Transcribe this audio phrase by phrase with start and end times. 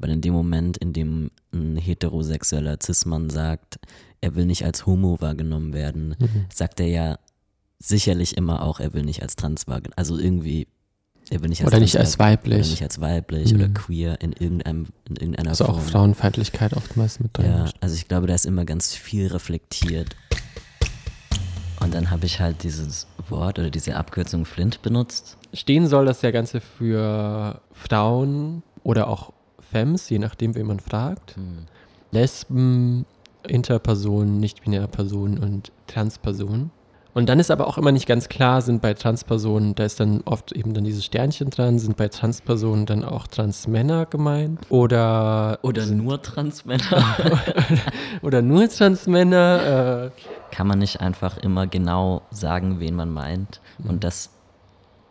[0.00, 3.78] Weil in dem Moment, in dem ein heterosexueller Cis-Mann sagt,
[4.20, 6.46] er will nicht als Homo wahrgenommen werden, mhm.
[6.52, 7.18] sagt er ja
[7.78, 9.96] sicherlich immer auch, er will nicht als trans wahrgenommen.
[9.96, 10.68] Also irgendwie,
[11.30, 12.60] er will nicht als Oder nicht als weiblich.
[12.60, 13.60] Oder nicht als weiblich mhm.
[13.60, 15.76] oder queer in, irgendeinem, in irgendeiner also Form.
[15.76, 17.46] Also auch Frauenfeindlichkeit oftmals mit drin.
[17.46, 20.16] Ja, also ich glaube, da ist immer ganz viel reflektiert.
[21.80, 25.38] Und dann habe ich halt dieses Wort oder diese Abkürzung Flint benutzt.
[25.54, 29.32] Stehen soll das ja Ganze für Frauen oder auch
[29.70, 31.36] Femmes, je nachdem, wen man fragt.
[31.36, 31.66] Hm.
[32.10, 33.06] Lesben,
[33.46, 36.70] Interpersonen, nicht-binäre Personen und Transpersonen.
[37.12, 40.22] Und dann ist aber auch immer nicht ganz klar, sind bei Transpersonen, da ist dann
[40.26, 44.60] oft eben dann dieses Sternchen dran, sind bei Transpersonen dann auch Transmänner gemeint?
[44.68, 45.58] Oder.
[45.62, 47.16] Oder nur Transmänner?
[48.22, 50.12] oder nur Transmänner?
[50.12, 50.54] Äh.
[50.54, 54.00] Kann man nicht einfach immer genau sagen, wen man meint und mhm.
[54.00, 54.30] das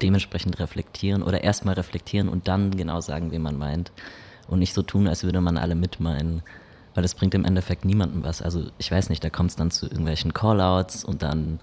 [0.00, 3.92] dementsprechend reflektieren oder erstmal reflektieren und dann genau sagen, wen man meint
[4.48, 6.42] und nicht so tun, als würde man alle mitmeinen
[6.94, 8.42] weil das bringt im Endeffekt niemandem was.
[8.42, 11.58] Also ich weiß nicht, da kommt es dann zu irgendwelchen Callouts und dann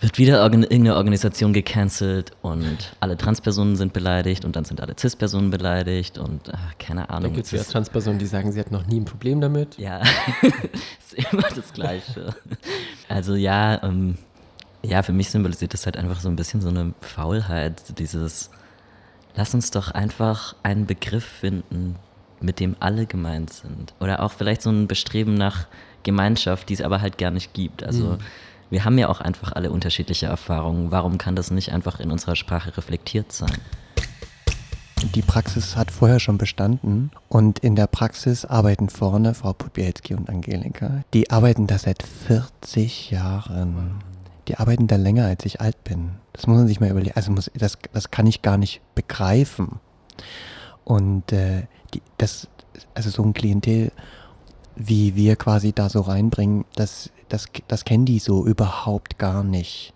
[0.00, 5.50] wird wieder irgendeine Organisation gecancelt und alle Transpersonen sind beleidigt und dann sind alle Cis-Personen
[5.50, 7.22] beleidigt und ach, keine Ahnung.
[7.24, 9.78] Dann gibt es wieder Transpersonen, die sagen, sie hat noch nie ein Problem damit.
[9.78, 10.00] Ja,
[10.42, 12.34] ist immer das Gleiche.
[13.08, 14.18] Also ja, ähm,
[14.82, 18.50] ja, für mich symbolisiert das halt einfach so ein bisschen so eine Faulheit, dieses,
[19.34, 21.96] lass uns doch einfach einen Begriff finden,
[22.40, 23.94] mit dem alle gemeint sind.
[24.00, 25.66] Oder auch vielleicht so ein Bestreben nach
[26.02, 27.84] Gemeinschaft, die es aber halt gar nicht gibt.
[27.84, 28.18] Also mhm.
[28.70, 30.90] wir haben ja auch einfach alle unterschiedliche Erfahrungen.
[30.90, 33.56] Warum kann das nicht einfach in unserer Sprache reflektiert sein?
[35.14, 40.28] Die Praxis hat vorher schon bestanden und in der Praxis arbeiten vorne Frau Podbielski und
[40.28, 41.02] Angelika.
[41.12, 44.00] Die arbeiten da seit 40 Jahren.
[44.52, 46.10] Die arbeiten da länger, als ich alt bin.
[46.34, 47.16] Das muss man sich mal überlegen.
[47.16, 49.80] Also muss, das, das kann ich gar nicht begreifen.
[50.84, 51.62] Und äh,
[51.94, 52.48] die, das,
[52.92, 53.92] also so ein Klientel,
[54.76, 59.94] wie wir quasi da so reinbringen, das, das, das kennen die so überhaupt gar nicht.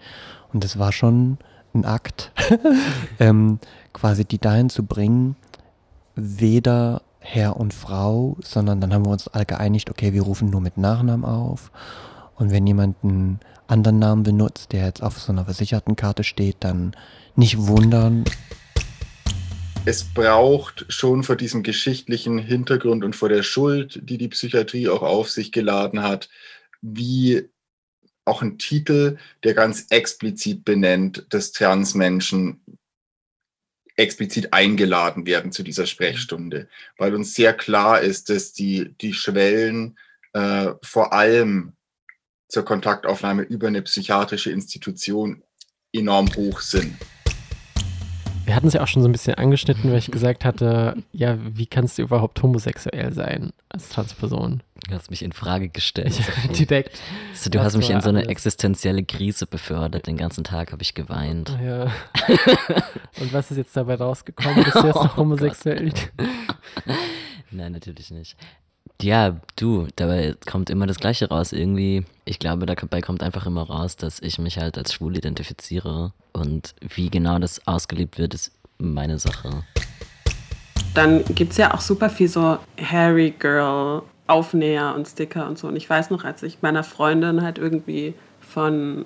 [0.55, 1.37] Und das war schon
[1.75, 2.33] ein Akt,
[3.21, 3.59] ähm,
[3.93, 5.37] quasi die dahin zu bringen,
[6.15, 10.62] weder Herr und Frau, sondern dann haben wir uns alle geeinigt, okay, wir rufen nur
[10.62, 11.71] mit Nachnamen auf.
[12.37, 16.57] Und wenn jemand einen anderen Namen benutzt, der jetzt auf so einer versicherten Karte steht,
[16.61, 16.95] dann
[17.35, 18.25] nicht wundern.
[19.85, 25.03] Es braucht schon vor diesem geschichtlichen Hintergrund und vor der Schuld, die die Psychiatrie auch
[25.03, 26.29] auf sich geladen hat,
[26.83, 27.49] wie
[28.25, 32.61] auch ein Titel, der ganz explizit benennt, dass Transmenschen
[33.95, 36.69] explizit eingeladen werden zu dieser Sprechstunde,
[36.99, 39.97] weil uns sehr klar ist, dass die, die Schwellen
[40.35, 41.75] äh, vor allem
[42.49, 45.43] zur Kontaktaufnahme über eine psychiatrische Institution
[45.93, 46.97] enorm hoch sind.
[48.47, 51.37] Wir hatten es ja auch schon so ein bisschen angeschnitten, weil ich gesagt hatte, ja,
[51.41, 54.62] wie kannst du überhaupt homosexuell sein als Transperson?
[54.89, 56.17] Du hast mich in Frage gestellt.
[56.17, 57.01] Ja, direkt.
[57.33, 58.31] Also, du hast mich in so eine alles.
[58.31, 60.06] existenzielle Krise befördert.
[60.06, 61.59] Den ganzen Tag habe ich geweint.
[61.61, 61.87] Ja.
[63.21, 64.62] Und was ist jetzt dabei rausgekommen?
[64.62, 65.93] Bist du jetzt noch oh homosexuell?
[67.51, 68.37] Nein, natürlich nicht.
[69.01, 71.53] Ja, du, dabei kommt immer das Gleiche raus.
[71.53, 76.13] Irgendwie, ich glaube, dabei kommt einfach immer raus, dass ich mich halt als schwul identifiziere.
[76.33, 79.65] Und wie genau das ausgelebt wird, ist meine Sache.
[80.95, 85.69] Dann gibt es ja auch super viel so Harry Girl Aufnäher und Sticker und so.
[85.69, 89.05] Und ich weiß noch, als ich meiner Freundin halt irgendwie von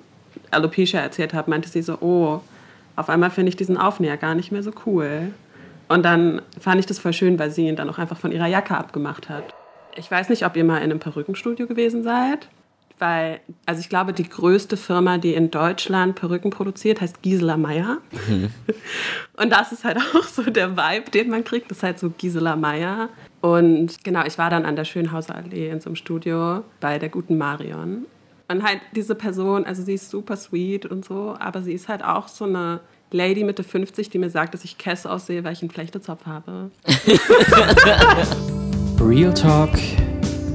[0.49, 2.41] Alopecia erzählt habe, meinte sie so, oh,
[2.95, 5.33] auf einmal finde ich diesen Aufnäher gar nicht mehr so cool.
[5.89, 8.47] Und dann fand ich das voll schön, weil sie ihn dann auch einfach von ihrer
[8.47, 9.53] Jacke abgemacht hat.
[9.95, 12.47] Ich weiß nicht, ob ihr mal in einem Perückenstudio gewesen seid,
[13.01, 17.97] weil, also ich glaube, die größte Firma, die in Deutschland Perücken produziert, heißt Gisela Meyer.
[18.27, 18.51] Mhm.
[19.37, 22.11] Und das ist halt auch so der Vibe, den man kriegt, das ist halt so
[22.11, 23.09] Gisela Meyer.
[23.41, 27.09] Und genau, ich war dann an der Schönhauser Allee in so einem Studio bei der
[27.09, 28.05] guten Marion.
[28.47, 32.03] Und halt diese Person, also sie ist super sweet und so, aber sie ist halt
[32.03, 32.81] auch so eine
[33.11, 36.69] Lady Mitte 50, die mir sagt, dass ich Kess aussehe, weil ich einen Flechtezopf habe.
[39.11, 39.73] Real Talk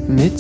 [0.08, 0.32] mit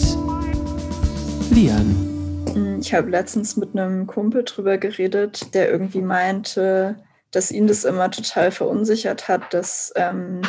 [1.50, 2.78] Lian.
[2.80, 6.96] Ich habe letztens mit einem Kumpel drüber geredet, der irgendwie meinte,
[7.30, 10.40] dass ihn das immer total verunsichert hat, dass ähm,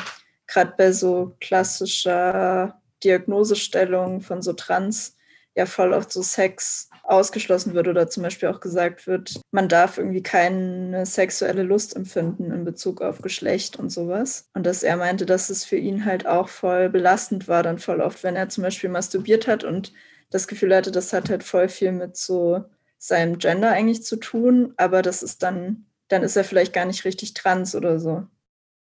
[0.48, 5.18] gerade bei so klassischer Diagnosestellung von so Trans
[5.54, 9.98] ja voll oft so Sex ausgeschlossen wird oder zum Beispiel auch gesagt wird, man darf
[9.98, 14.50] irgendwie keine sexuelle Lust empfinden in Bezug auf Geschlecht und sowas.
[14.54, 18.01] Und dass er meinte, dass es für ihn halt auch voll belastend war, dann voll
[18.01, 19.94] oft, wenn er zum Beispiel masturbiert hat und
[20.30, 22.65] das Gefühl hatte, das hat halt voll viel mit so
[22.98, 27.06] seinem Gender eigentlich zu tun, aber das ist dann, dann ist er vielleicht gar nicht
[27.06, 28.27] richtig trans oder so.